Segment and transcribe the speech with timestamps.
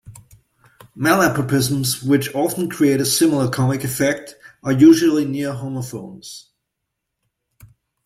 [0.97, 6.49] Malapropisms, which often create a similar comic effect, are usually near-homophones.